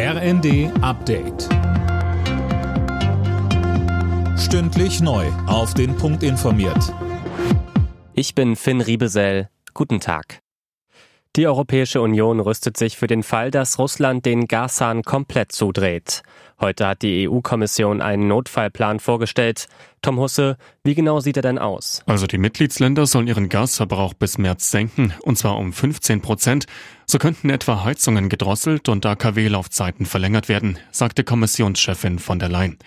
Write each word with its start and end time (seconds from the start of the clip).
RND 0.00 0.70
Update. 0.80 1.48
Stündlich 4.38 5.00
neu. 5.00 5.26
Auf 5.48 5.74
den 5.74 5.96
Punkt 5.96 6.22
informiert. 6.22 6.94
Ich 8.12 8.36
bin 8.36 8.54
Finn 8.54 8.80
Riebesell. 8.80 9.48
Guten 9.74 9.98
Tag. 9.98 10.38
Die 11.34 11.48
Europäische 11.48 12.00
Union 12.00 12.38
rüstet 12.38 12.76
sich 12.76 12.96
für 12.96 13.08
den 13.08 13.24
Fall, 13.24 13.50
dass 13.50 13.80
Russland 13.80 14.24
den 14.24 14.46
Gashahn 14.46 15.02
komplett 15.02 15.50
zudreht. 15.50 16.22
Heute 16.60 16.88
hat 16.88 17.02
die 17.02 17.28
EU-Kommission 17.28 18.02
einen 18.02 18.26
Notfallplan 18.26 18.98
vorgestellt. 18.98 19.68
Tom 20.02 20.18
Husse, 20.18 20.56
wie 20.82 20.96
genau 20.96 21.20
sieht 21.20 21.36
er 21.36 21.42
denn 21.42 21.58
aus? 21.58 22.02
Also 22.06 22.26
die 22.26 22.38
Mitgliedsländer 22.38 23.06
sollen 23.06 23.28
ihren 23.28 23.48
Gasverbrauch 23.48 24.14
bis 24.14 24.38
März 24.38 24.72
senken, 24.72 25.12
und 25.22 25.38
zwar 25.38 25.56
um 25.56 25.72
15 25.72 26.20
Prozent. 26.20 26.66
So 27.06 27.18
könnten 27.18 27.48
etwa 27.50 27.84
Heizungen 27.84 28.28
gedrosselt 28.28 28.88
und 28.88 29.06
AKW-Laufzeiten 29.06 30.04
verlängert 30.04 30.48
werden, 30.48 30.78
sagte 30.90 31.22
Kommissionschefin 31.22 32.18
von 32.18 32.40
der 32.40 32.48
Leyen. 32.48 32.78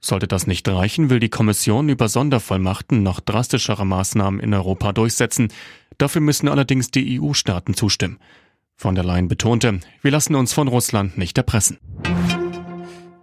Sollte 0.00 0.28
das 0.28 0.46
nicht 0.46 0.68
reichen, 0.68 1.08
will 1.08 1.18
die 1.18 1.30
Kommission 1.30 1.88
über 1.88 2.08
Sondervollmachten 2.08 3.02
noch 3.02 3.20
drastischere 3.20 3.86
Maßnahmen 3.86 4.38
in 4.38 4.52
Europa 4.52 4.92
durchsetzen. 4.92 5.48
Dafür 5.96 6.20
müssen 6.20 6.46
allerdings 6.46 6.90
die 6.90 7.18
EU-Staaten 7.18 7.72
zustimmen. 7.72 8.18
Von 8.76 8.94
der 8.94 9.04
Leyen 9.04 9.28
betonte, 9.28 9.80
wir 10.02 10.10
lassen 10.10 10.34
uns 10.34 10.52
von 10.52 10.68
Russland 10.68 11.16
nicht 11.16 11.38
erpressen. 11.38 11.78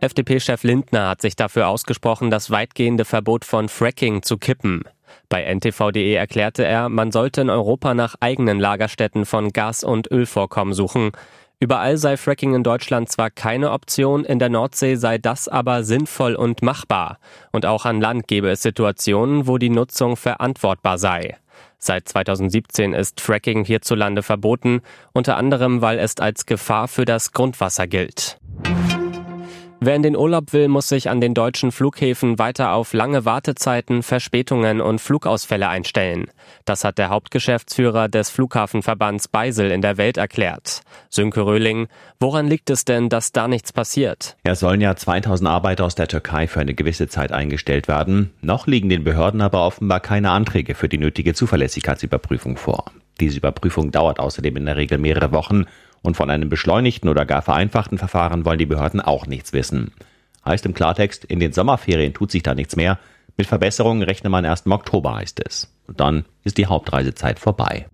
FDP-Chef 0.01 0.63
Lindner 0.63 1.09
hat 1.09 1.21
sich 1.21 1.35
dafür 1.35 1.67
ausgesprochen, 1.67 2.31
das 2.31 2.49
weitgehende 2.49 3.05
Verbot 3.05 3.45
von 3.45 3.69
Fracking 3.69 4.23
zu 4.23 4.39
kippen. 4.39 4.83
Bei 5.29 5.43
ntv.de 5.43 6.13
erklärte 6.13 6.65
er, 6.65 6.89
man 6.89 7.11
sollte 7.11 7.41
in 7.41 7.51
Europa 7.51 7.93
nach 7.93 8.15
eigenen 8.19 8.59
Lagerstätten 8.59 9.25
von 9.25 9.53
Gas- 9.53 9.83
und 9.83 10.09
Ölvorkommen 10.09 10.73
suchen. 10.73 11.11
Überall 11.59 11.97
sei 11.97 12.17
Fracking 12.17 12.55
in 12.55 12.63
Deutschland 12.63 13.09
zwar 13.09 13.29
keine 13.29 13.69
Option, 13.69 14.25
in 14.25 14.39
der 14.39 14.49
Nordsee 14.49 14.95
sei 14.95 15.19
das 15.19 15.47
aber 15.47 15.83
sinnvoll 15.83 16.33
und 16.33 16.63
machbar. 16.63 17.19
Und 17.51 17.67
auch 17.67 17.85
an 17.85 18.01
Land 18.01 18.27
gebe 18.27 18.49
es 18.49 18.63
Situationen, 18.63 19.45
wo 19.45 19.59
die 19.59 19.69
Nutzung 19.69 20.17
verantwortbar 20.17 20.97
sei. 20.97 21.37
Seit 21.77 22.09
2017 22.09 22.93
ist 22.93 23.21
Fracking 23.21 23.65
hierzulande 23.65 24.23
verboten, 24.23 24.81
unter 25.13 25.37
anderem 25.37 25.83
weil 25.83 25.99
es 25.99 26.17
als 26.17 26.47
Gefahr 26.47 26.87
für 26.87 27.05
das 27.05 27.33
Grundwasser 27.33 27.85
gilt. 27.85 28.40
Wer 29.83 29.95
in 29.95 30.03
den 30.03 30.15
Urlaub 30.15 30.53
will, 30.53 30.67
muss 30.67 30.89
sich 30.89 31.09
an 31.09 31.21
den 31.21 31.33
deutschen 31.33 31.71
Flughäfen 31.71 32.37
weiter 32.37 32.73
auf 32.73 32.93
lange 32.93 33.25
Wartezeiten, 33.25 34.03
Verspätungen 34.03 34.79
und 34.79 35.01
Flugausfälle 35.01 35.67
einstellen. 35.67 36.27
Das 36.65 36.83
hat 36.83 36.99
der 36.99 37.09
Hauptgeschäftsführer 37.09 38.07
des 38.07 38.29
Flughafenverbands 38.29 39.27
Beisel 39.27 39.71
in 39.71 39.81
der 39.81 39.97
Welt 39.97 40.17
erklärt. 40.17 40.81
Sönke 41.09 41.47
Röhling, 41.47 41.87
woran 42.19 42.47
liegt 42.47 42.69
es 42.69 42.85
denn, 42.85 43.09
dass 43.09 43.31
da 43.31 43.47
nichts 43.47 43.73
passiert? 43.73 44.37
Es 44.43 44.59
sollen 44.59 44.81
ja 44.81 44.95
2000 44.95 45.49
Arbeiter 45.49 45.85
aus 45.85 45.95
der 45.95 46.07
Türkei 46.07 46.45
für 46.45 46.59
eine 46.59 46.75
gewisse 46.75 47.07
Zeit 47.07 47.31
eingestellt 47.31 47.87
werden. 47.87 48.29
Noch 48.41 48.67
liegen 48.67 48.89
den 48.89 49.03
Behörden 49.03 49.41
aber 49.41 49.65
offenbar 49.65 49.99
keine 49.99 50.29
Anträge 50.29 50.75
für 50.75 50.89
die 50.89 50.99
nötige 50.99 51.33
Zuverlässigkeitsüberprüfung 51.33 52.55
vor. 52.55 52.85
Diese 53.19 53.37
Überprüfung 53.37 53.89
dauert 53.89 54.19
außerdem 54.19 54.57
in 54.57 54.65
der 54.67 54.77
Regel 54.77 54.99
mehrere 54.99 55.31
Wochen 55.31 55.65
und 56.01 56.17
von 56.17 56.29
einem 56.29 56.49
beschleunigten 56.49 57.09
oder 57.09 57.25
gar 57.25 57.41
vereinfachten 57.41 57.97
Verfahren 57.97 58.45
wollen 58.45 58.59
die 58.59 58.65
Behörden 58.65 59.01
auch 59.01 59.27
nichts 59.27 59.53
wissen. 59.53 59.91
Heißt 60.45 60.65
im 60.65 60.73
Klartext, 60.73 61.25
in 61.25 61.39
den 61.39 61.53
Sommerferien 61.53 62.13
tut 62.13 62.31
sich 62.31 62.43
da 62.43 62.55
nichts 62.55 62.75
mehr. 62.75 62.97
Mit 63.37 63.47
Verbesserungen 63.47 64.03
rechne 64.03 64.29
man 64.29 64.45
erst 64.45 64.65
im 64.65 64.71
Oktober, 64.71 65.15
heißt 65.15 65.41
es. 65.45 65.71
Und 65.87 65.99
dann 65.99 66.25
ist 66.43 66.57
die 66.57 66.65
Hauptreisezeit 66.65 67.39
vorbei. 67.39 67.87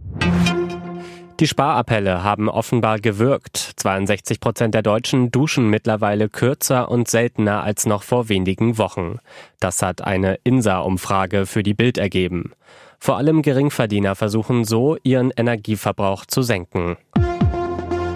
Die 1.39 1.47
Sparappelle 1.47 2.23
haben 2.23 2.50
offenbar 2.50 3.00
gewirkt. 3.00 3.58
62 3.75 4.39
Prozent 4.39 4.73
der 4.73 4.81
Deutschen 4.81 5.30
duschen 5.30 5.69
mittlerweile 5.69 6.30
kürzer 6.30 6.89
und 6.89 7.08
seltener 7.08 7.61
als 7.61 7.85
noch 7.85 8.02
vor 8.02 8.28
wenigen 8.28 8.80
Wochen. 8.80 9.19
Das 9.59 9.83
hat 9.83 10.02
eine 10.02 10.39
INSA-Umfrage 10.44 11.45
für 11.45 11.61
die 11.61 11.75
Bild 11.75 12.00
ergeben. 12.00 12.53
Vor 13.00 13.17
allem 13.17 13.44
Geringverdiener 13.44 14.16
versuchen 14.16 14.63
so, 14.63 14.97
ihren 15.03 15.29
Energieverbrauch 15.29 16.25
zu 16.25 16.41
senken. 16.41 16.97